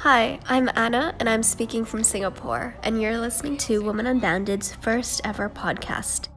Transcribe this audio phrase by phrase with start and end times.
[0.00, 5.20] Hi, I'm Anna, and I'm speaking from Singapore, and you're listening to Women Unbounded's first
[5.24, 6.28] ever podcast.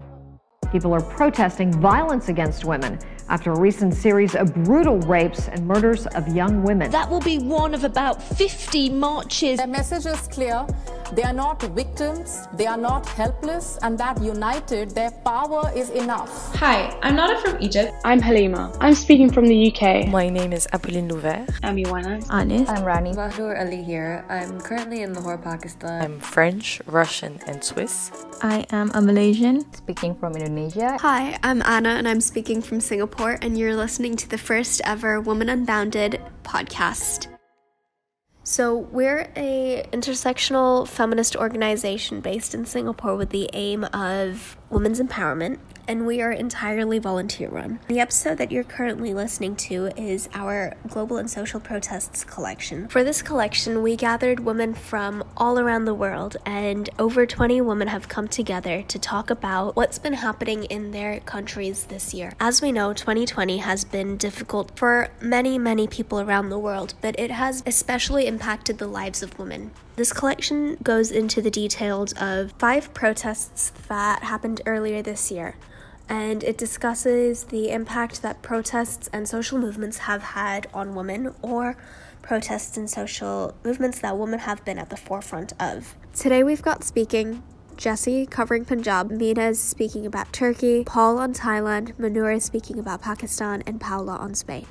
[0.69, 2.99] People are protesting violence against women
[3.29, 6.91] after a recent series of brutal rapes and murders of young women.
[6.91, 9.59] That will be one of about 50 marches.
[9.59, 10.67] The message is clear.
[11.11, 16.55] They are not victims, they are not helpless, and that united, their power is enough.
[16.55, 17.93] Hi, I'm Nada from Egypt.
[18.05, 18.71] I'm Halima.
[18.79, 20.07] I'm speaking from the UK.
[20.07, 21.45] My name is Apolline Louver.
[21.61, 22.23] I'm Iwana.
[22.31, 22.69] Anis.
[22.69, 23.11] I'm Rani.
[23.13, 24.25] Mahnoor Ali here.
[24.29, 26.01] I'm currently in Lahore, Pakistan.
[26.01, 28.11] I'm French, Russian, and Swiss.
[28.41, 29.65] I am a Malaysian.
[29.73, 30.97] Speaking from Indonesia.
[31.01, 35.19] Hi, I'm Anna, and I'm speaking from Singapore, and you're listening to the first ever
[35.19, 37.32] Women Unbounded podcast.
[38.45, 45.59] So, we're a intersectional feminist organization based in Singapore with the aim of women's empowerment
[45.87, 47.79] and we are entirely volunteer run.
[47.87, 52.87] The episode that you're currently listening to is our Global and Social Protests collection.
[52.87, 57.87] For this collection, we gathered women from all around the world, and over 20 women
[57.87, 62.33] have come together to talk about what's been happening in their countries this year.
[62.39, 67.19] As we know, 2020 has been difficult for many, many people around the world, but
[67.19, 69.71] it has especially impacted the lives of women.
[69.95, 75.55] This collection goes into the details of five protests that happened earlier this year,
[76.09, 81.77] and it discusses the impact that protests and social movements have had on women or
[82.23, 85.93] protests and social movements that women have been at the forefront of.
[86.11, 87.43] Today we've got speaking
[87.77, 93.61] Jessie covering Punjab, Mina is speaking about Turkey, Paul on Thailand, Manura speaking about Pakistan,
[93.67, 94.65] and Paula on Spain.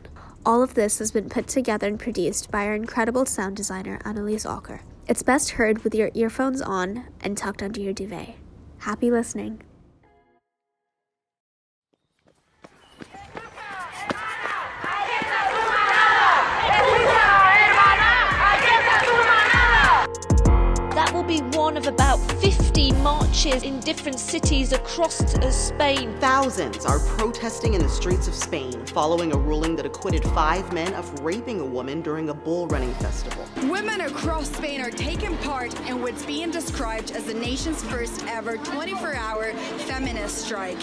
[0.44, 4.44] All of this has been put together and produced by our incredible sound designer, Annalise
[4.44, 4.80] Alker.
[5.08, 8.36] It's best heard with your earphones on and tucked under your duvet.
[8.78, 9.60] Happy listening.
[23.32, 26.14] Marches in different cities across uh, Spain.
[26.20, 30.92] Thousands are protesting in the streets of Spain following a ruling that acquitted five men
[30.92, 33.42] of raping a woman during a bull running festival.
[33.70, 38.58] Women across Spain are taking part in what's being described as the nation's first ever
[38.58, 39.54] 24 hour
[39.88, 40.82] feminist strike.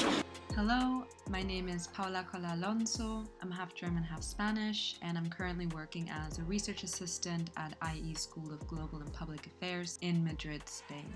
[0.55, 3.25] Hello, my name is Paula Cola Alonso.
[3.43, 8.15] I'm half German, half Spanish, and I'm currently working as a research assistant at IE
[8.15, 11.13] School of Global and Public Affairs in Madrid, Spain.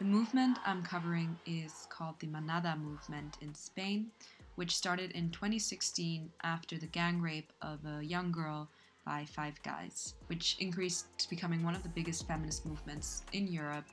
[0.00, 4.06] The movement I'm covering is called the Manada movement in Spain,
[4.54, 8.70] which started in 2016 after the gang rape of a young girl
[9.04, 13.84] by five guys, which increased to becoming one of the biggest feminist movements in Europe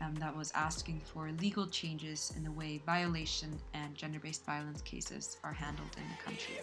[0.00, 4.82] um, that was asking for legal changes in the way violation and gender based violence
[4.82, 6.54] cases are handled in the country.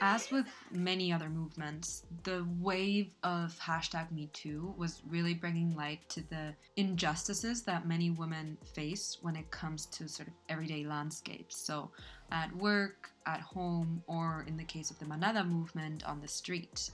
[0.00, 6.20] As with many other movements, the wave of hashtag MeToo was really bringing light to
[6.28, 11.56] the injustices that many women face when it comes to sort of everyday landscapes.
[11.56, 11.90] So,
[12.30, 16.90] at work, at home, or in the case of the Manada movement, on the street.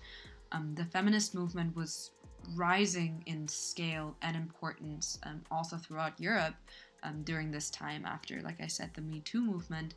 [0.52, 2.12] Um, the feminist movement was
[2.54, 6.54] rising in scale and importance um, also throughout Europe
[7.02, 9.94] um, during this time after, like I said, the Me Too movement.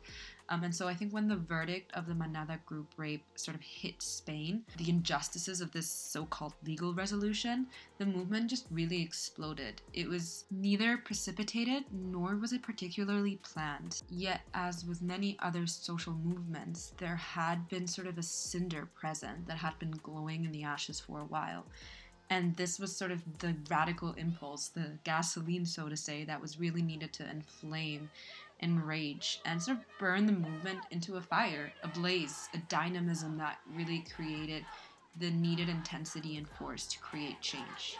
[0.50, 3.60] Um, and so I think when the verdict of the Manada group rape sort of
[3.60, 7.66] hit Spain, the injustices of this so called legal resolution,
[7.98, 9.82] the movement just really exploded.
[9.92, 14.02] It was neither precipitated nor was it particularly planned.
[14.08, 19.46] Yet, as with many other social movements, there had been sort of a cinder present
[19.46, 21.66] that had been glowing in the ashes for a while.
[22.30, 26.60] And this was sort of the radical impulse, the gasoline, so to say, that was
[26.60, 28.10] really needed to inflame
[28.60, 33.38] and rage and sort of burn the movement into a fire, a blaze, a dynamism
[33.38, 34.64] that really created
[35.18, 37.96] the needed intensity and force to create change.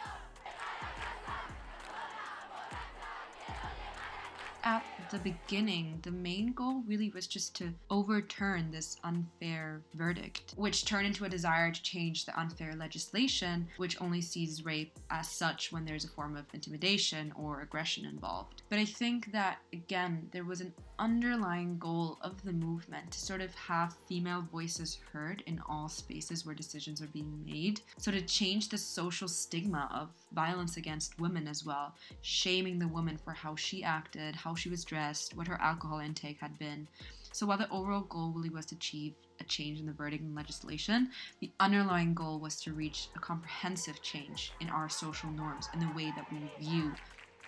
[4.63, 10.85] At the beginning, the main goal really was just to overturn this unfair verdict, which
[10.85, 15.71] turned into a desire to change the unfair legislation, which only sees rape as such
[15.71, 18.63] when there's a form of intimidation or aggression involved.
[18.69, 23.39] But I think that, again, there was an underlying goal of the movement to sort
[23.39, 27.79] of have female voices heard in all spaces where decisions are being made.
[27.97, 33.17] So to change the social stigma of violence against women as well, shaming the woman
[33.17, 36.87] for how she acted, how she was dressed, what her alcohol intake had been,
[37.31, 40.35] So while the overall goal really was to achieve a change in the verdict and
[40.35, 41.09] legislation,
[41.39, 45.93] the underlying goal was to reach a comprehensive change in our social norms and the
[45.95, 46.91] way that we view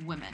[0.06, 0.34] women.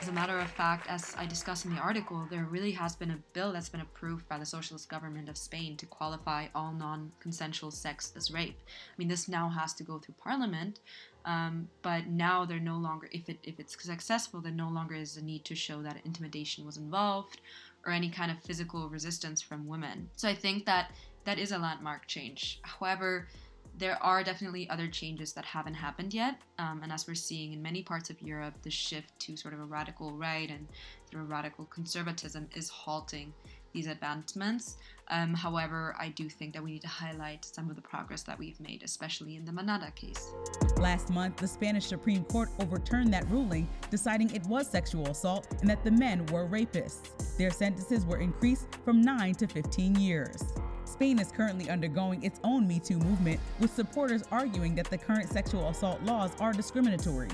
[0.00, 3.10] As a matter of fact, as I discuss in the article, there really has been
[3.10, 7.12] a bill that's been approved by the socialist government of Spain to qualify all non
[7.20, 8.56] consensual sex as rape.
[8.66, 10.80] I mean, this now has to go through parliament,
[11.28, 15.18] um, but now they're no longer, if, it, if it's successful, there no longer is
[15.18, 17.42] a need to show that intimidation was involved
[17.84, 20.08] or any kind of physical resistance from women.
[20.16, 20.90] So I think that
[21.26, 22.60] that is a landmark change.
[22.62, 23.28] However,
[23.76, 26.40] there are definitely other changes that haven't happened yet.
[26.58, 29.60] Um, and as we're seeing in many parts of Europe, the shift to sort of
[29.60, 30.66] a radical right and
[31.14, 33.34] of radical conservatism is halting
[33.74, 34.78] these advancements.
[35.10, 38.38] Um, however, I do think that we need to highlight some of the progress that
[38.38, 40.32] we've made, especially in the Manada case.
[40.76, 45.70] Last month, the Spanish Supreme Court overturned that ruling, deciding it was sexual assault and
[45.70, 47.36] that the men were rapists.
[47.38, 50.42] Their sentences were increased from 9 to 15 years.
[50.84, 55.28] Spain is currently undergoing its own Me Too movement, with supporters arguing that the current
[55.28, 57.28] sexual assault laws are discriminatory.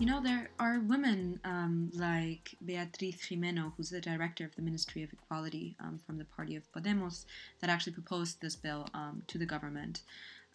[0.00, 5.04] You know, there are women um, like Beatriz Gimeno, who's the director of the Ministry
[5.04, 7.26] of Equality um, from the party of Podemos,
[7.60, 10.00] that actually proposed this bill um, to the government.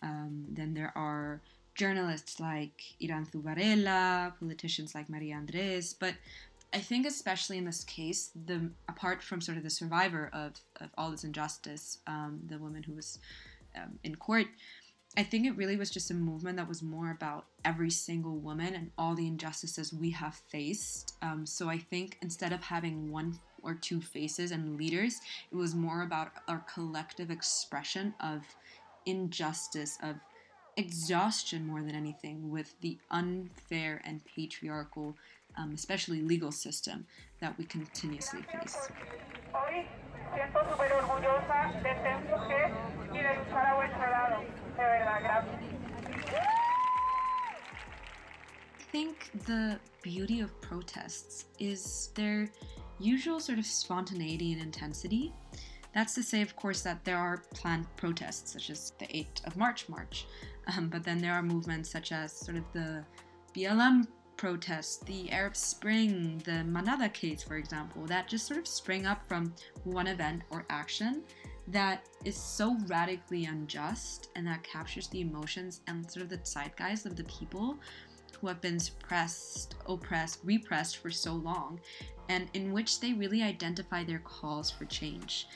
[0.04, 1.40] Um, then there are
[1.74, 6.16] journalists like Irantzu Varela, politicians like Maria Andres, but
[6.74, 10.90] I think especially in this case, the apart from sort of the survivor of, of
[10.98, 13.20] all this injustice, um, the woman who was
[13.76, 14.48] um, in court,
[15.18, 18.76] I think it really was just a movement that was more about every single woman
[18.76, 21.16] and all the injustices we have faced.
[21.22, 25.20] Um, so I think instead of having one or two faces and leaders,
[25.52, 28.44] it was more about our collective expression of
[29.06, 30.16] injustice, of
[30.78, 35.18] exhaustion more than anything with the unfair and patriarchal
[35.58, 37.06] um, especially legal system
[37.42, 38.90] that we continuously face.
[44.80, 45.44] I
[48.92, 52.50] think the beauty of protests is their
[52.98, 55.34] usual sort of spontaneity and intensity.
[55.94, 59.58] That's to say, of course, that there are planned protests, such as the 8th of
[59.58, 60.28] March March,
[60.68, 63.04] um, but then there are movements such as sort of the
[63.54, 69.06] BLM protests, the Arab Spring, the Manada case, for example, that just sort of spring
[69.06, 69.54] up from
[69.84, 71.24] one event or action
[71.70, 77.06] that is so radically unjust and that captures the emotions and sort of the zeitgeist
[77.06, 77.78] of the people
[78.40, 81.80] who have been suppressed, oppressed, repressed for so long,
[82.30, 85.48] and in which they really identify their calls for change.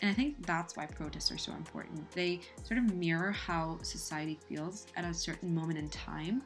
[0.00, 2.08] And I think that's why protests are so important.
[2.12, 6.42] They sort of mirror how society feels at a certain moment in time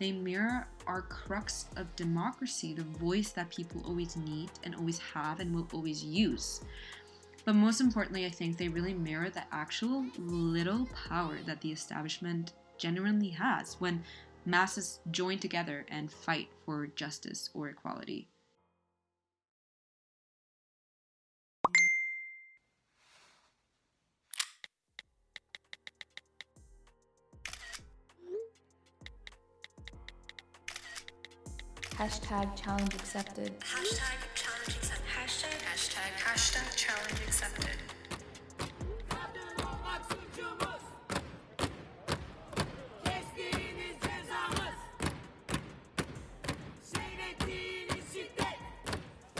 [0.00, 5.40] they mirror our crux of democracy, the voice that people always need and always have
[5.40, 6.62] and will always use.
[7.44, 12.52] But most importantly, I think they really mirror the actual little power that the establishment
[12.78, 14.04] genuinely has when
[14.46, 18.28] masses join together and fight for justice or equality.
[32.00, 33.60] Hashtag challenge accepted.
[33.60, 34.39] Hashtag challenge accepted.
[35.80, 37.70] Hashtag, hashtag, hashtag challenge accepted.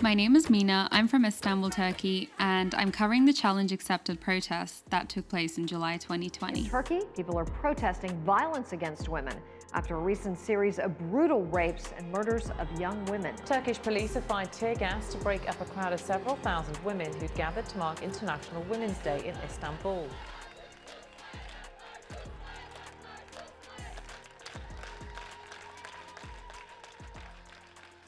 [0.00, 0.88] My name is Mina.
[0.90, 5.66] I'm from Istanbul, Turkey, and I'm covering the Challenge Accepted protest that took place in
[5.66, 6.60] July 2020.
[6.60, 9.36] In Turkey, people are protesting violence against women
[9.72, 13.34] after a recent series of brutal rapes and murders of young women.
[13.44, 17.12] Turkish police have fired tear gas to break up a crowd of several thousand women
[17.18, 20.06] who'd gathered to mark International Women's Day in Istanbul.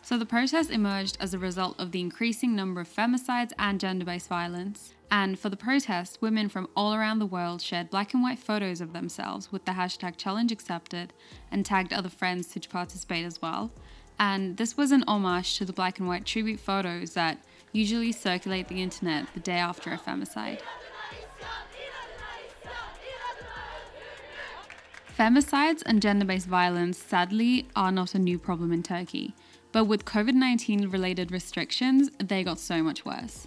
[0.05, 4.05] So the protest emerged as a result of the increasing number of femicides and gender
[4.05, 4.93] based violence.
[5.13, 8.81] And for the protest, women from all around the world shared black and white photos
[8.81, 11.13] of themselves with the hashtag challenge accepted
[11.51, 13.71] and tagged other friends to participate as well.
[14.19, 18.69] And this was an homage to the black and white tribute photos that usually circulate
[18.69, 20.61] the internet the day after a femicide.
[25.19, 29.35] Femicides and gender based violence, sadly, are not a new problem in Turkey,
[29.73, 33.47] but with COVID 19 related restrictions, they got so much worse.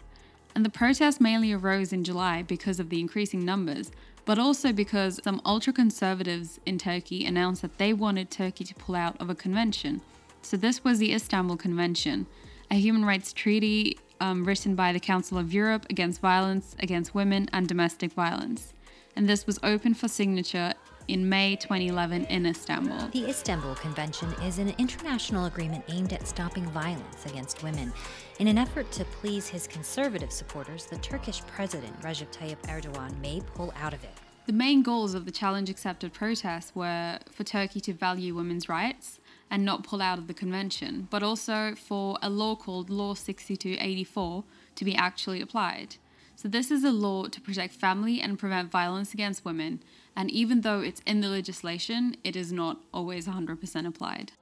[0.56, 3.92] And the protest mainly arose in July because of the increasing numbers,
[4.24, 8.96] but also because some ultra conservatives in Turkey announced that they wanted Turkey to pull
[8.96, 10.02] out of a convention.
[10.42, 12.26] So, this was the Istanbul Convention,
[12.72, 17.50] a human rights treaty um, written by the Council of Europe against violence against women
[17.52, 18.74] and domestic violence.
[19.16, 20.74] And this was open for signature
[21.08, 23.10] in May 2011 in Istanbul.
[23.12, 27.94] The Istanbul Convention is an international agreement aimed at stopping violence against women.
[28.40, 33.42] In an effort to please his conservative supporters, the Turkish president Recep Tayyip Erdogan may
[33.54, 34.14] pull out of it.
[34.46, 39.20] The main goals of the challenge accepted protests were for Turkey to value women's rights
[39.50, 44.44] and not pull out of the convention, but also for a law called Law 6284
[44.76, 45.96] to be actually applied.
[46.38, 49.82] So, this is a law to protect family and prevent violence against women,
[50.16, 54.34] and even though it's in the legislation, it is not always 100% applied.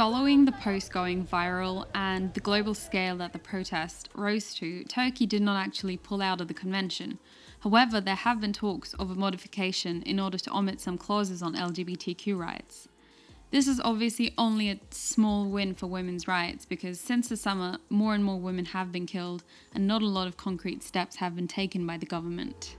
[0.00, 5.26] Following the post going viral and the global scale that the protest rose to, Turkey
[5.26, 7.18] did not actually pull out of the convention.
[7.60, 11.54] However, there have been talks of a modification in order to omit some clauses on
[11.54, 12.88] LGBTQ rights.
[13.50, 18.14] This is obviously only a small win for women's rights because since the summer, more
[18.14, 19.42] and more women have been killed
[19.74, 22.76] and not a lot of concrete steps have been taken by the government.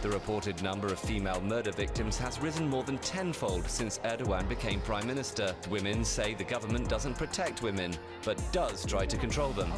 [0.00, 4.80] The reported number of female murder victims has risen more than tenfold since Erdogan became
[4.80, 5.54] prime minister.
[5.68, 7.92] Women say the government doesn't protect women,
[8.24, 9.70] but does try to control them.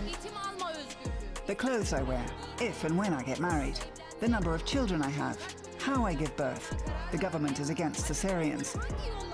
[1.46, 2.24] The clothes I wear,
[2.60, 3.80] if and when I get married,
[4.20, 5.38] the number of children I have,
[5.84, 6.82] how I give birth.
[7.12, 8.74] The government is against cesareans.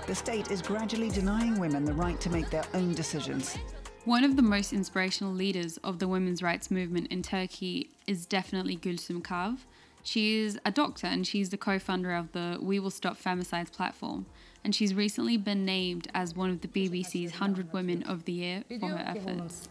[0.05, 3.57] The state is gradually denying women the right to make their own decisions.
[4.03, 8.75] One of the most inspirational leaders of the women's rights movement in Turkey is definitely
[8.75, 9.59] Gülsüm Kav.
[10.03, 13.71] She is a doctor and she's the co founder of the We Will Stop Femicides
[13.71, 14.25] platform.
[14.61, 18.63] And she's recently been named as one of the BBC's 100 Women of the Year
[18.77, 19.69] for her efforts.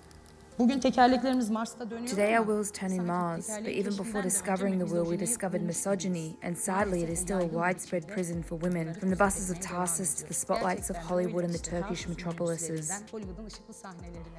[0.61, 6.37] Today our wheels turn in Mars, but even before discovering the wheel, we discovered misogyny,
[6.43, 10.13] and sadly, it is still a widespread prison for women, from the buses of Tarsus
[10.17, 13.03] to the spotlights of Hollywood and the Turkish metropolises.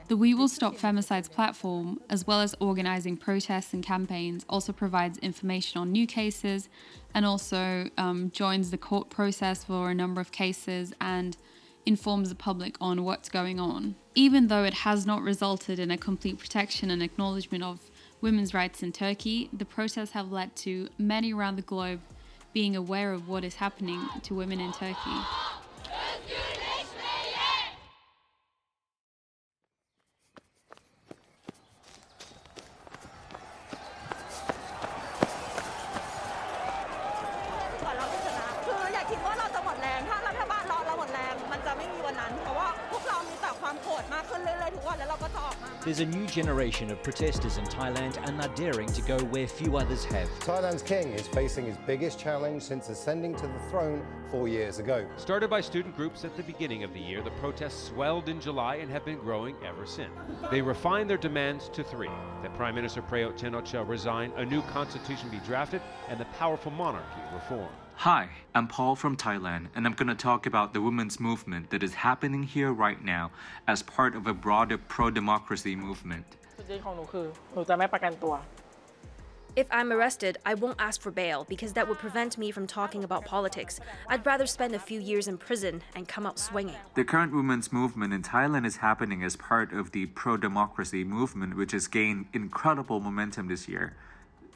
[0.10, 5.18] The We Will Stop Femicides platform, as well as organizing protests and campaigns, also provides
[5.20, 6.70] information on new cases
[7.16, 11.36] and also um, joins the court process for a number of cases and
[11.88, 13.96] informs the public on what's going on.
[14.14, 17.80] Even though it has not resulted in a complete protection and acknowledgement of
[18.20, 22.02] women's rights in Turkey, the protests have led to many around the globe
[22.54, 25.18] being aware of what is happening to women in Turkey.
[45.84, 49.78] There's a new generation of protesters in Thailand and they're daring to go where few
[49.78, 50.30] others have.
[50.42, 55.08] Thailand's king is facing his biggest challenge since ascending to the throne four years ago.
[55.18, 58.76] Started by student groups at the beginning of the year, the protests swelled in July
[58.76, 60.12] and have been growing ever since.
[60.52, 62.12] They refined their demands to three
[62.44, 67.22] that Prime Minister Prayut Chan-o-cha resign, a new constitution be drafted, and the powerful monarchy
[67.34, 67.72] reform.
[68.02, 71.84] Hi, I'm Paul from Thailand, and I'm going to talk about the women's movement that
[71.84, 73.30] is happening here right now
[73.68, 76.26] as part of a broader pro democracy movement.
[79.56, 83.04] If I'm arrested, I won't ask for bail because that would prevent me from talking
[83.04, 83.80] about politics.
[84.08, 86.78] I'd rather spend a few years in prison and come out swinging.
[86.96, 91.56] The current women's movement in Thailand is happening as part of the pro democracy movement,
[91.56, 93.96] which has gained incredible momentum this year.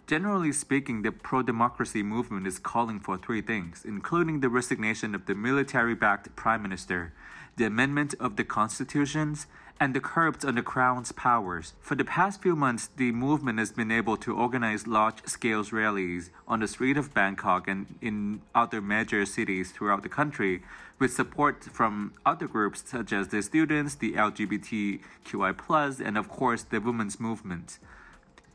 [0.08, 5.26] Generally speaking, the pro democracy movement is calling for three things, including the resignation of
[5.26, 7.12] the military backed prime minister,
[7.58, 9.48] the amendment of the constitutions,
[9.80, 11.74] and the curbs on the crown's powers.
[11.82, 16.30] For the past few months, the movement has been able to organize large scale rallies
[16.48, 20.62] on the street of Bangkok and in other major cities throughout the country
[21.00, 26.80] with support from other groups such as the students, the LGBTQI, and of course the
[26.80, 27.80] women's movement.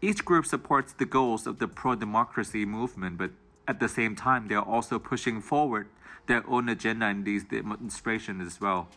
[0.03, 3.33] Each group supports the goals of the pro democracy movement, but
[3.69, 5.89] at the same time, they are also pushing forward
[6.27, 8.89] their own agenda in these demonstrations as well.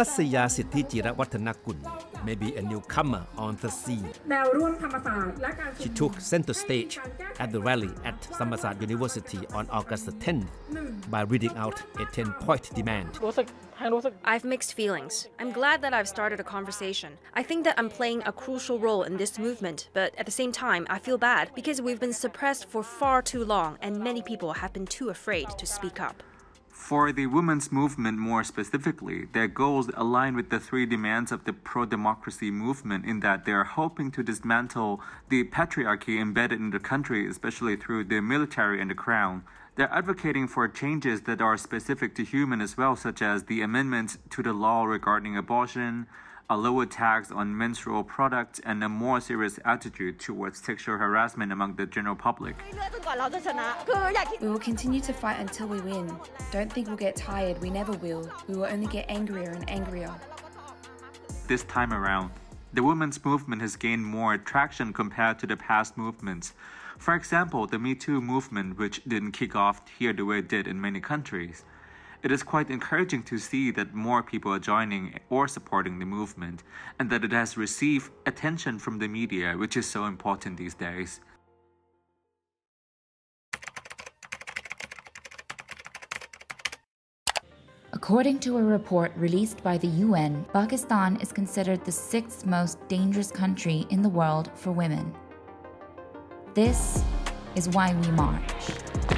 [0.00, 1.78] นัสยาสิทธิจิระวัฒนกุล
[2.26, 4.10] maybe a newcomer on the scene
[5.82, 6.94] She took center stage
[7.42, 10.48] at the rally at Thammasat University on August 10th
[11.14, 13.10] by reading out a 10-point demand
[14.24, 15.28] I've mixed feelings.
[15.38, 17.10] I'm glad that I've started a conversation.
[17.40, 20.50] I think that I'm playing a crucial role in this movement, but at the same
[20.50, 24.52] time, I feel bad because we've been suppressed for far too long and many people
[24.54, 26.24] have been too afraid to speak up.
[26.88, 31.52] For the women's movement more specifically, their goals align with the three demands of the
[31.52, 36.80] pro democracy movement in that they are hoping to dismantle the patriarchy embedded in the
[36.80, 39.44] country, especially through the military and the crown.
[39.76, 44.16] They're advocating for changes that are specific to human as well, such as the amendments
[44.30, 46.06] to the law regarding abortion,
[46.50, 51.76] a lower tax on menstrual products, and a more serious attitude towards sexual harassment among
[51.76, 52.56] the general public.
[54.40, 56.10] We will continue to fight until we win.
[56.50, 58.30] Don't think we'll get tired, we never will.
[58.46, 60.14] We will only get angrier and angrier.
[61.46, 62.30] This time around,
[62.72, 66.54] the women's movement has gained more traction compared to the past movements.
[66.96, 70.66] For example, the Me Too movement, which didn't kick off here the way it did
[70.66, 71.64] in many countries.
[72.20, 76.64] It is quite encouraging to see that more people are joining or supporting the movement,
[76.98, 81.20] and that it has received attention from the media, which is so important these days.
[87.92, 93.30] According to a report released by the UN, Pakistan is considered the sixth most dangerous
[93.30, 95.14] country in the world for women.
[96.54, 97.04] This
[97.54, 99.17] is why we march.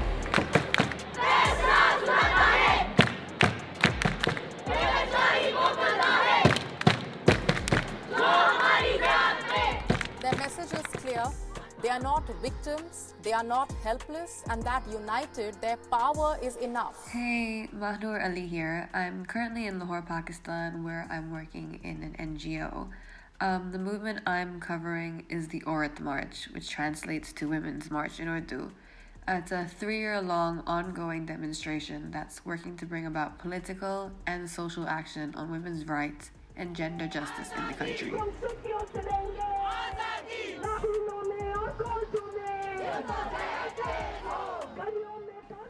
[11.24, 11.36] Message.
[11.82, 17.08] They are not victims, they are not helpless, and that united, their power is enough.
[17.08, 18.90] Hey, Mahnoor Ali here.
[18.92, 22.88] I'm currently in Lahore, Pakistan, where I'm working in an NGO.
[23.40, 28.28] Um, the movement I'm covering is the Aurat March, which translates to Women's March in
[28.28, 28.72] Urdu.
[29.26, 34.86] It's a three year long ongoing demonstration that's working to bring about political and social
[34.86, 38.12] action on women's rights and gender justice in the country.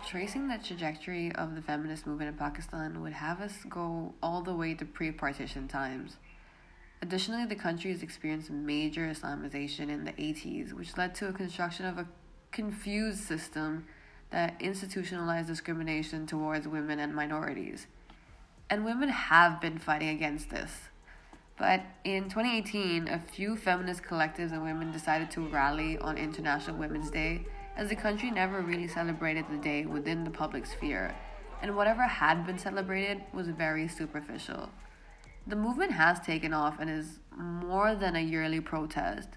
[0.07, 4.55] Tracing the trajectory of the feminist movement in Pakistan would have us go all the
[4.55, 6.17] way to pre partition times.
[7.03, 11.87] Additionally, the country has experienced major Islamization in the 80s, which led to a construction
[11.87, 12.07] of a
[12.51, 13.87] confused system
[14.31, 17.87] that institutionalized discrimination towards women and minorities.
[18.69, 20.73] And women have been fighting against this.
[21.61, 27.11] But in 2018, a few feminist collectives and women decided to rally on International Women's
[27.11, 27.45] Day,
[27.77, 31.15] as the country never really celebrated the day within the public sphere,
[31.61, 34.71] and whatever had been celebrated was very superficial.
[35.47, 39.29] The movement has taken off and is more than a yearly protest.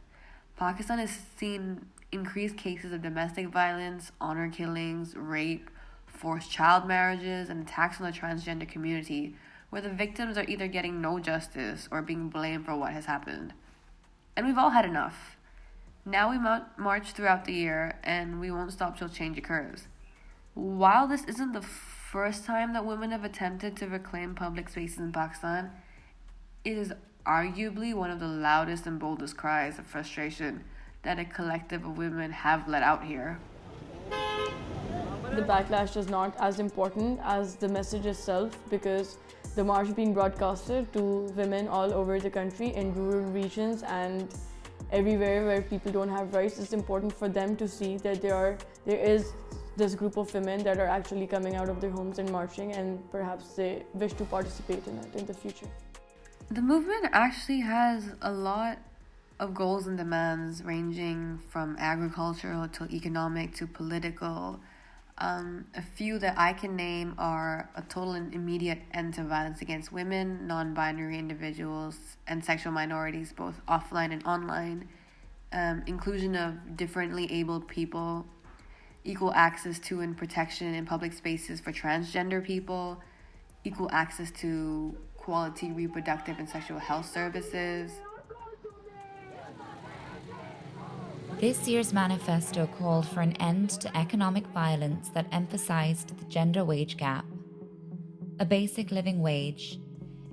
[0.55, 5.69] Pakistan has seen increased cases of domestic violence, honor killings, rape,
[6.07, 9.35] forced child marriages, and attacks on the transgender community,
[9.73, 13.51] where the victims are either getting no justice or being blamed for what has happened.
[14.37, 15.35] And we've all had enough.
[16.05, 16.37] Now we
[16.77, 19.87] march throughout the year, and we won't stop till change occurs.
[20.53, 25.11] While this isn't the first time that women have attempted to reclaim public spaces in
[25.11, 25.71] Pakistan,
[26.63, 26.93] it is
[27.25, 30.65] arguably one of the loudest and boldest cries of frustration
[31.01, 33.39] that a collective of women have let out here.
[34.11, 39.17] The backlash is not as important as the message itself because
[39.55, 41.01] the march being broadcasted to
[41.35, 44.33] women all over the country in rural regions and
[44.91, 48.57] everywhere where people don't have rights it's important for them to see that there are
[48.85, 49.33] there is
[49.75, 52.99] this group of women that are actually coming out of their homes and marching and
[53.11, 55.67] perhaps they wish to participate in it in the future
[56.51, 58.77] the movement actually has a lot
[59.39, 64.59] of goals and demands ranging from agricultural to economic to political.
[65.19, 69.61] Um, a few that I can name are a total and immediate end to violence
[69.61, 71.97] against women, non binary individuals,
[72.27, 74.87] and sexual minorities, both offline and online,
[75.51, 78.25] um, inclusion of differently abled people,
[79.03, 82.99] equal access to and protection in public spaces for transgender people,
[83.63, 87.91] equal access to quality reproductive and sexual health services.
[91.39, 96.95] This year's manifesto called for an end to economic violence that emphasized the gender wage
[96.95, 97.25] gap,
[98.39, 99.79] a basic living wage.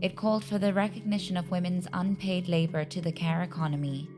[0.03, 4.09] It called for the recognition of women's unpaid labor to the care economy,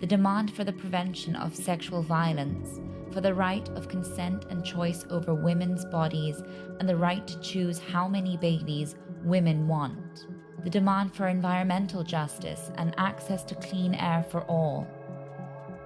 [0.00, 2.80] the demand for the prevention of sexual violence,
[3.12, 6.42] for the right of consent and choice over women's bodies,
[6.80, 10.26] and the right to choose how many babies women want,
[10.64, 14.86] the demand for environmental justice and access to clean air for all.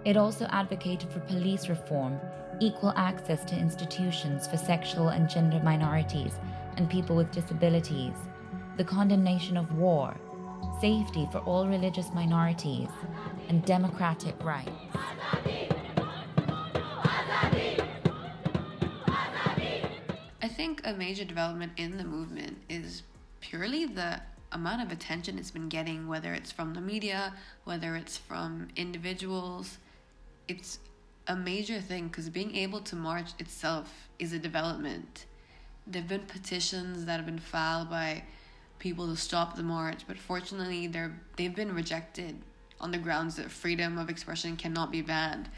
[0.04, 2.20] It also advocated for police reform,
[2.60, 6.34] equal access to institutions for sexual and gender minorities
[6.76, 8.14] and people with disabilities,
[8.76, 10.14] the condemnation of war,
[10.80, 12.88] safety for all religious minorities,
[13.48, 14.70] and democratic rights.
[20.42, 23.02] I think a major development in the movement is
[23.40, 24.20] purely the
[24.52, 27.32] amount of attention it's been getting, whether it's from the media,
[27.64, 29.78] whether it's from individuals.
[30.46, 30.78] It's
[31.26, 35.26] a major thing because being able to march itself is a development.
[35.86, 38.24] There have been petitions that have been filed by
[38.78, 42.36] people to stop the march, but fortunately, they're, they've been rejected
[42.80, 45.48] on the grounds that freedom of expression cannot be banned.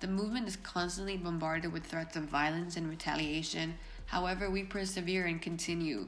[0.00, 3.74] The movement is constantly bombarded with threats of violence and retaliation.
[4.06, 6.06] However, we persevere and continue.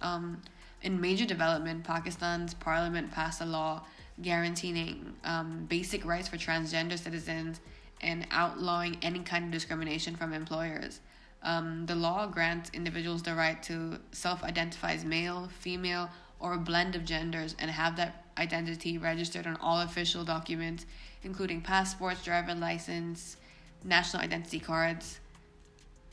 [0.00, 0.40] Um,
[0.80, 3.82] in major development, Pakistan's parliament passed a law
[4.22, 7.60] guaranteeing um, basic rights for transgender citizens
[8.00, 11.00] and outlawing any kind of discrimination from employers.
[11.42, 16.08] Um, the law grants individuals the right to self identify as male, female,
[16.40, 20.86] or a blend of genders and have that identity registered on all official documents,
[21.22, 23.36] including passports, driver license,
[23.84, 25.20] national identity cards.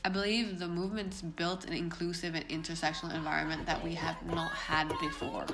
[0.04, 4.88] I believe the movement's built an inclusive and intersectional environment that we have not had
[5.00, 5.46] before.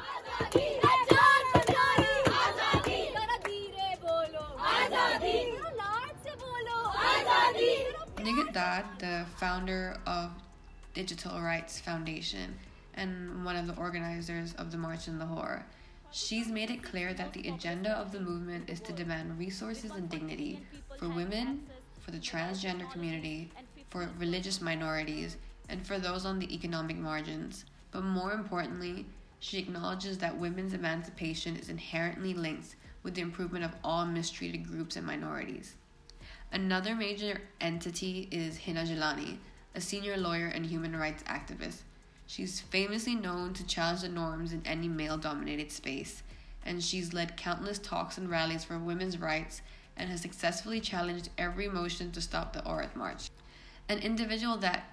[8.28, 10.30] Nighat Dad, the founder of
[10.92, 12.54] Digital Rights Foundation
[12.92, 15.64] and one of the organizers of the March in Lahore,
[16.10, 20.10] she's made it clear that the agenda of the movement is to demand resources and
[20.10, 20.60] dignity
[20.98, 21.62] for women,
[22.00, 23.50] for the transgender community,
[23.88, 25.38] for religious minorities,
[25.70, 27.64] and for those on the economic margins.
[27.92, 29.06] But more importantly,
[29.40, 34.96] she acknowledges that women's emancipation is inherently linked with the improvement of all mistreated groups
[34.96, 35.76] and minorities.
[36.50, 39.37] Another major entity is Hina Jilani,
[39.74, 41.82] a senior lawyer and human rights activist.
[42.26, 46.22] She's famously known to challenge the norms in any male dominated space,
[46.64, 49.61] and she's led countless talks and rallies for women's rights
[49.94, 53.30] and has successfully challenged every motion to stop the Aurat March.
[53.90, 54.84] An individual that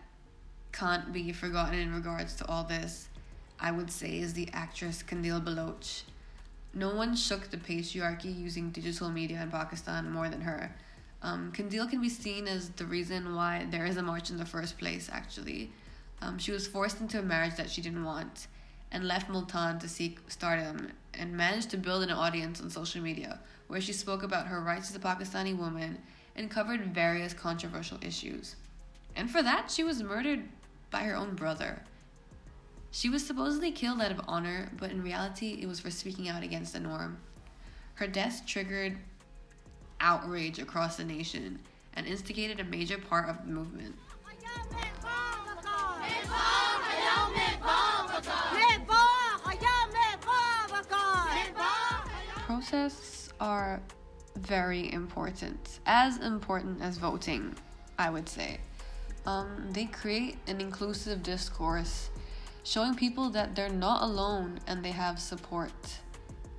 [0.74, 3.08] can't be forgotten in regards to all this,
[3.62, 6.04] I would say, is the actress Qandeel Baloch.
[6.74, 10.76] No one shook the patriarchy using digital media in Pakistan more than her.
[11.26, 14.46] Um, Qandeel can be seen as the reason why there is a march in the
[14.46, 15.72] first place, actually.
[16.22, 18.46] Um, she was forced into a marriage that she didn't want
[18.92, 23.40] and left Multan to seek stardom and managed to build an audience on social media
[23.66, 25.98] where she spoke about her rights as a Pakistani woman
[26.36, 28.56] and covered various controversial issues.
[29.16, 30.44] And for that, she was murdered
[30.92, 31.82] by her own brother.
[32.92, 36.44] She was supposedly killed out of honor, but in reality, it was for speaking out
[36.44, 37.18] against the norm.
[37.96, 39.00] Her death triggered
[40.00, 41.60] outrage across the nation
[41.94, 43.96] and instigated a major part of the movement.
[52.46, 53.82] Protests are
[54.38, 57.56] very important, as important as voting,
[57.98, 58.60] I would say.
[59.26, 62.10] Um, they create an inclusive discourse
[62.64, 65.72] showing people that they're not alone and they have support.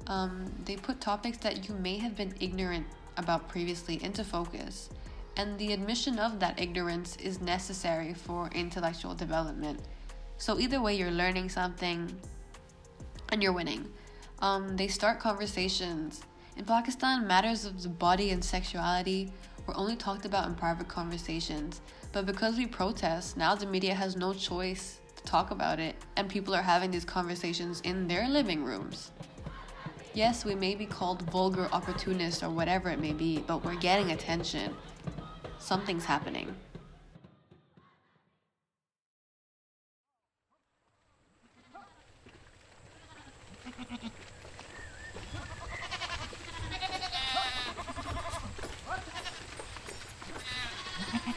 [0.06, 4.90] Um, they put topics that you may have been ignorant about previously into focus,
[5.36, 9.80] and the admission of that ignorance is necessary for intellectual development.
[10.38, 12.14] So, either way, you're learning something
[13.30, 13.90] and you're winning.
[14.40, 16.22] Um, they start conversations.
[16.56, 19.32] In Pakistan, matters of the body and sexuality
[19.66, 21.80] were only talked about in private conversations,
[22.12, 26.28] but because we protest, now the media has no choice to talk about it, and
[26.28, 29.10] people are having these conversations in their living rooms.
[30.16, 34.12] Yes, we may be called vulgar opportunists or whatever it may be, but we're getting
[34.12, 34.74] attention.
[35.58, 36.56] Something's happening.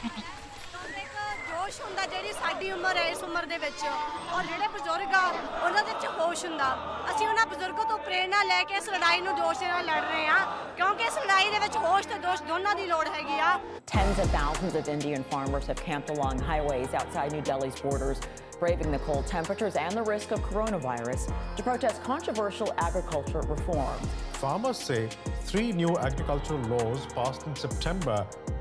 [1.99, 3.81] ਹੋਸ਼ ਹੁੰਦਾ ਜਿਹੜੀ ਸਾਡੀ ਉਮਰ ਹੈ ਇਸ ਉਮਰ ਦੇ ਵਿੱਚ
[4.33, 5.21] ਔਰ ਜਿਹੜੇ ਬਜ਼ੁਰਗ ਆ
[5.63, 6.67] ਉਹਨਾਂ ਦੇ ਵਿੱਚ ਹੋਸ਼ ਹੁੰਦਾ
[7.11, 10.27] ਅਸੀਂ ਉਹਨਾਂ ਬਜ਼ੁਰਗਾਂ ਤੋਂ ਪ੍ਰੇਰਣਾ ਲੈ ਕੇ ਇਸ ਲੜਾਈ ਨੂੰ ਜੋਸ਼ ਦੇ ਨਾਲ ਲੜ ਰਹੇ
[10.27, 10.37] ਆ
[10.77, 13.57] ਕਿਉਂਕਿ ਇਸ ਲੜਾਈ ਦੇ ਵਿੱਚ ਹੋਸ਼ ਤੇ ਦੋਸ਼ ਦੋਨਾਂ ਦੀ ਲੋੜ ਹੈਗੀ ਆ
[13.93, 18.23] Tens of thousands of Indian farmers have camped along highways outside New Delhi's borders,
[18.61, 24.07] braving the cold temperatures and the risk of coronavirus to protest controversial agriculture reform.
[24.39, 25.01] Farmers say
[25.51, 28.17] three new agricultural laws passed in September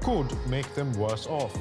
[0.08, 1.58] could make them worse off.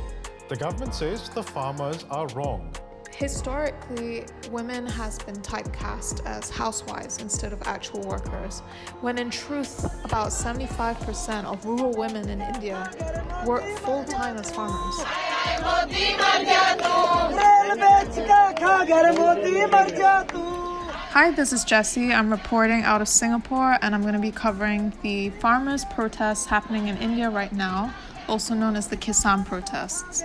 [0.49, 2.73] The government says the farmers are wrong.
[3.15, 8.61] Historically, women has been typecast as housewives instead of actual workers,
[9.03, 12.91] when in truth, about 75% of rural women in India
[13.45, 15.05] work full time as farmers.
[21.11, 22.13] Hi, this is Jessie.
[22.13, 26.89] I'm reporting out of Singapore and I'm going to be covering the farmers' protests happening
[26.89, 27.93] in India right now,
[28.29, 30.23] also known as the Kisan protests.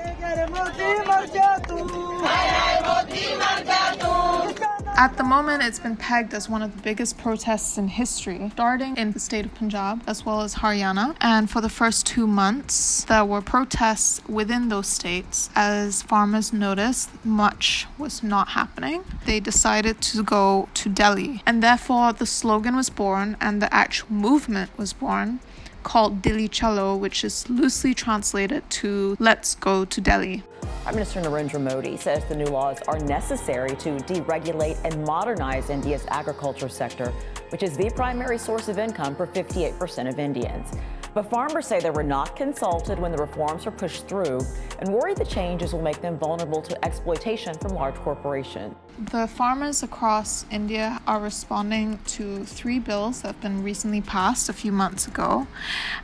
[4.96, 8.96] At the moment, it's been pegged as one of the biggest protests in history, starting
[8.96, 11.16] in the state of Punjab as well as Haryana.
[11.20, 17.10] And for the first two months, there were protests within those states as farmers noticed
[17.26, 19.04] much was not happening.
[19.26, 24.12] They decided to go to Delhi, and therefore the slogan was born and the actual
[24.12, 25.40] movement was born
[25.84, 30.44] called Dilli Chalo, which is loosely translated to Let's Go to Delhi.
[30.84, 36.06] Prime Minister Narendra Modi says the new laws are necessary to deregulate and modernize India's
[36.10, 37.14] agriculture sector,
[37.50, 40.72] which is the primary source of income for 58% of Indians.
[41.14, 44.42] But farmers say they were not consulted when the reforms were pushed through
[44.80, 48.76] and worry the changes will make them vulnerable to exploitation from large corporations.
[49.12, 54.54] The farmers across India are responding to three bills that have been recently passed a
[54.54, 55.48] few months ago.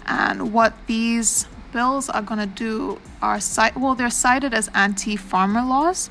[0.06, 5.64] And what these bills are going to do are cite well they're cited as anti-farmer
[5.64, 6.10] laws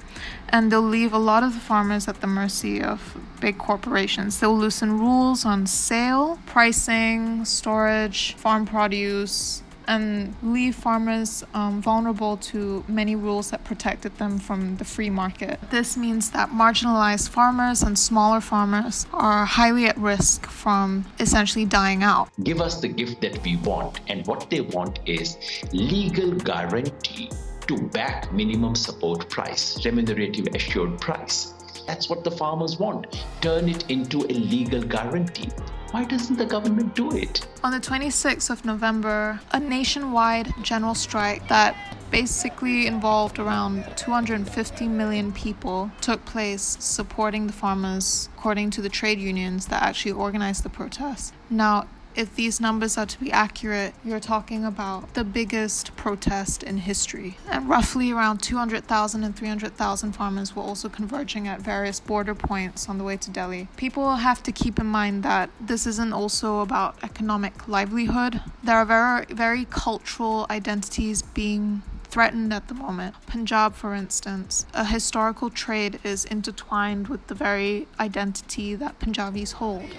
[0.48, 4.40] and they'll leave a lot of the farmers at the mercy of big corporations.
[4.40, 12.84] They'll loosen rules on sale pricing storage farm produce and leave farmers um, vulnerable to
[12.86, 15.58] many rules that protected them from the free market.
[15.70, 22.02] This means that marginalized farmers and smaller farmers are highly at risk from essentially dying
[22.02, 22.28] out.
[22.44, 25.36] Give us the gift that we want, and what they want is
[25.72, 27.30] legal guarantee
[27.66, 31.54] to back minimum support price, remunerative assured price.
[31.86, 33.24] That's what the farmers want.
[33.40, 35.48] Turn it into a legal guarantee.
[35.90, 37.46] Why doesn't the government do it?
[37.64, 41.74] On the 26th of November, a nationwide general strike that
[42.10, 49.18] basically involved around 250 million people took place supporting the farmers according to the trade
[49.18, 51.32] unions that actually organized the protests.
[51.50, 56.78] Now, if these numbers are to be accurate, you're talking about the biggest protest in
[56.78, 57.38] history.
[57.50, 62.98] And roughly around 200,000 and 300,000 farmers were also converging at various border points on
[62.98, 63.68] the way to Delhi.
[63.76, 68.40] People have to keep in mind that this isn't also about economic livelihood.
[68.62, 73.14] There are very, very cultural identities being threatened at the moment.
[73.26, 79.90] Punjab, for instance, a historical trade is intertwined with the very identity that Punjabis hold.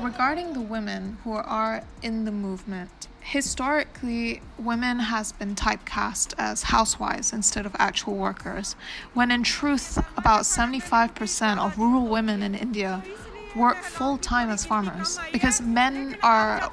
[0.00, 7.32] Regarding the women who are in the movement, historically, women has been typecast as housewives
[7.32, 8.76] instead of actual workers,
[9.14, 13.02] when in truth, about 75% of rural women in India
[13.56, 16.70] work full time as farmers because men are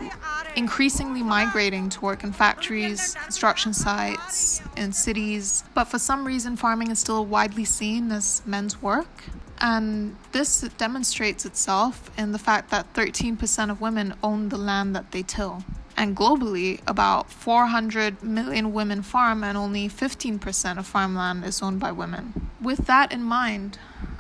[0.56, 5.63] increasingly migrating to work in factories, construction sites, in cities.
[5.74, 9.24] But for some reason, farming is still widely seen as men's work.
[9.60, 15.12] And this demonstrates itself in the fact that 13% of women own the land that
[15.12, 15.63] they till.
[15.96, 21.91] And globally, about 400 million women farm, and only 15% of farmland is owned by
[21.91, 22.50] women.
[22.60, 23.78] With that in mind,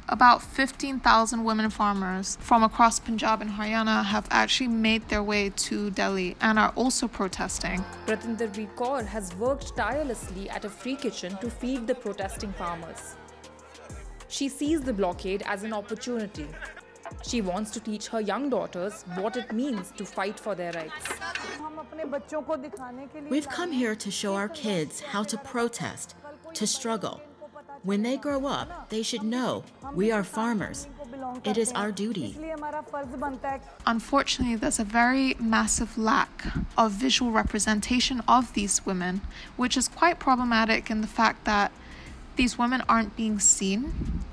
[0.09, 5.89] about 15,000 women farmers from across Punjab and Haryana have actually made their way to
[5.91, 7.83] Delhi and are also protesting.
[8.07, 13.15] Ratinder Kaur has worked tirelessly at a free kitchen to feed the protesting farmers.
[14.27, 16.47] She sees the blockade as an opportunity.
[17.21, 21.07] She wants to teach her young daughters what it means to fight for their rights.
[23.29, 26.15] We've come here to show our kids how to protest,
[26.53, 27.21] to struggle.
[27.83, 30.87] When they grow up, they should know we are farmers.
[31.43, 32.37] It is our duty.
[33.85, 36.45] Unfortunately, there's a very massive lack
[36.77, 39.19] of visual representation of these women,
[39.57, 41.73] which is quite problematic in the fact that
[42.37, 44.23] these women aren't being seen.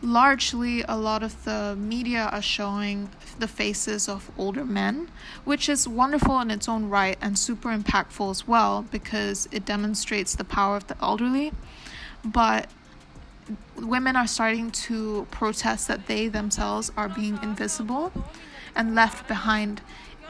[0.00, 5.10] Largely, a lot of the media are showing the faces of older men,
[5.44, 10.34] which is wonderful in its own right and super impactful as well because it demonstrates
[10.34, 11.52] the power of the elderly.
[12.24, 12.68] But
[13.76, 18.12] women are starting to protest that they themselves are being invisible
[18.74, 19.80] and left behind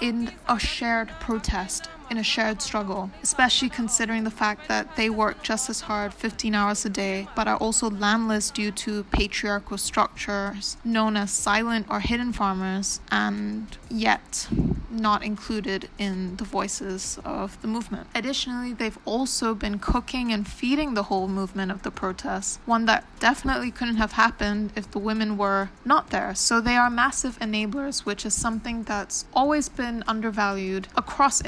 [0.01, 5.43] in a shared protest, in a shared struggle, especially considering the fact that they work
[5.43, 10.77] just as hard 15 hours a day, but are also landless due to patriarchal structures
[10.85, 14.49] known as silent or hidden farmers, and yet
[14.91, 18.07] not included in the voices of the movement.
[18.15, 23.05] Additionally, they've also been cooking and feeding the whole movement of the protests, one that
[23.19, 26.35] definitely couldn't have happened if the women were not there.
[26.35, 31.41] So they are massive enablers, which is something that's always been undervalued across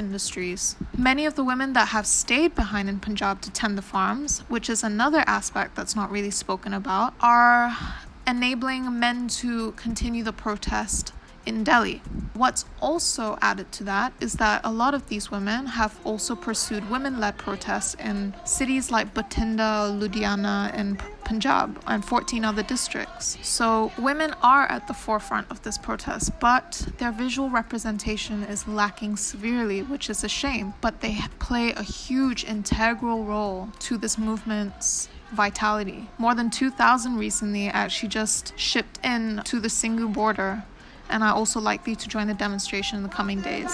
[0.97, 4.71] Many of the women that have stayed behind in Punjab to tend the farms, which
[4.71, 7.77] is another aspect that's not really spoken about, are
[8.27, 11.06] enabling men to continue the protest
[11.47, 12.03] in Delhi.
[12.35, 16.91] What's also added to that is that a lot of these women have also pursued
[16.91, 23.39] women led protests in cities like Bathinda, Ludhiana, and Punjab, and 14 other districts.
[23.43, 29.17] So women are at the forefront of this protest, but their visual representation is lacking
[29.17, 30.75] severely, which is a shame.
[30.81, 36.09] But they play a huge integral role to this movement's vitality.
[36.19, 40.65] More than 2,000 recently actually just shipped in to the Singhu border
[41.11, 43.71] and are also like likely to join the demonstration in the coming days.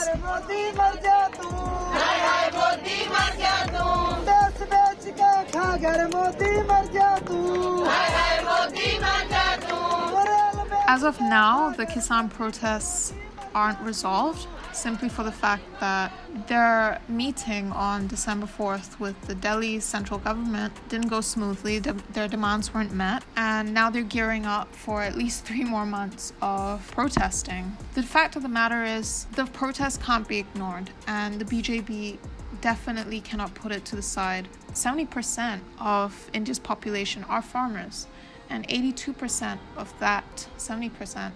[10.88, 13.14] As of now, the Kisan protests
[13.54, 16.12] aren't resolved simply for the fact that
[16.48, 21.80] their meeting on December 4th with the Delhi central government didn't go smoothly.
[21.80, 25.86] De- their demands weren't met, and now they're gearing up for at least three more
[25.86, 27.76] months of protesting.
[27.94, 32.18] The fact of the matter is, the protest can't be ignored, and the BJP
[32.60, 34.48] definitely cannot put it to the side.
[34.72, 38.06] 70% of India's population are farmers,
[38.48, 41.32] and 82% of that 70%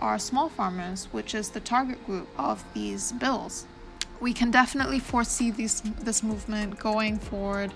[0.00, 3.66] are small farmers, which is the target group of these bills.
[4.20, 7.72] We can definitely foresee these, this movement going forward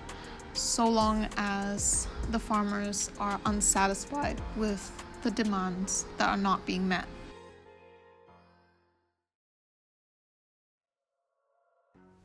[0.53, 4.91] so long as the farmers are unsatisfied with
[5.23, 7.05] the demands that are not being met.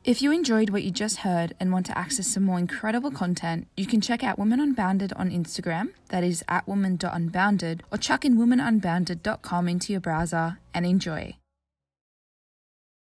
[0.02, 3.66] If you enjoyed what you just heard and want to access some more incredible content,
[3.76, 8.38] you can check out Women Unbounded on Instagram, that is at woman.unbounded, or chuck in
[8.38, 11.36] womanunbounded.com into your browser and enjoy.